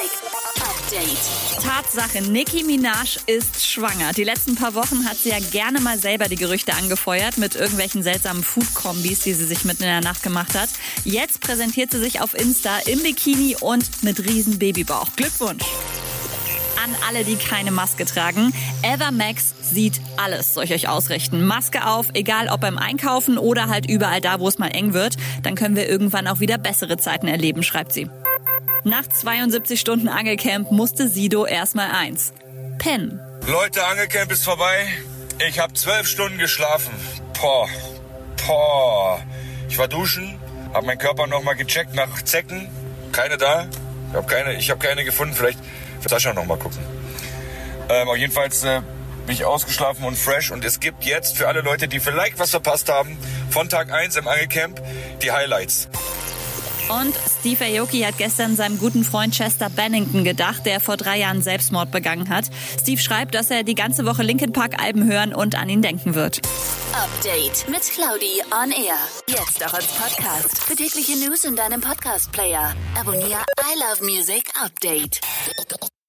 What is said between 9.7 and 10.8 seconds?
in der Nacht gemacht hat.